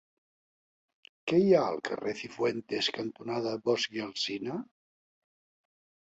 Què 1.31 1.41
hi 1.41 1.51
ha 1.57 1.65
al 1.73 1.75
carrer 1.89 2.13
Cifuentes 2.21 2.89
cantonada 2.95 3.53
Bosch 3.67 3.93
i 3.99 4.01
Alsina? 4.07 4.57